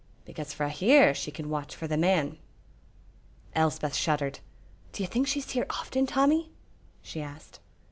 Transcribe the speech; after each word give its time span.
"Because 0.25 0.51
frae 0.51 0.71
here 0.71 1.13
she 1.13 1.29
can 1.29 1.51
watch 1.51 1.75
for 1.75 1.85
the 1.87 1.95
man." 1.95 2.39
Elspeth 3.53 3.93
shuddered. 3.93 4.39
"Do 4.93 5.03
you 5.03 5.07
think 5.07 5.27
she's 5.27 5.51
here 5.51 5.67
often, 5.69 6.07
Tommy?" 6.07 6.49
she 7.03 7.21
asked. 7.21 7.59